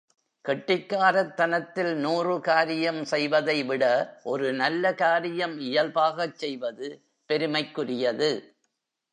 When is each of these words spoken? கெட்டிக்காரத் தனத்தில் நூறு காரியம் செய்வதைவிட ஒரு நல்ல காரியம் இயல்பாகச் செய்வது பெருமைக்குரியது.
கெட்டிக்காரத் 0.45 1.33
தனத்தில் 1.33 1.95
நூறு 1.95 2.39
காரியம் 2.39 3.05
செய்வதைவிட 3.05 3.83
ஒரு 4.23 4.53
நல்ல 4.53 4.93
காரியம் 4.93 5.59
இயல்பாகச் 5.59 6.37
செய்வது 6.37 6.87
பெருமைக்குரியது. 7.29 8.31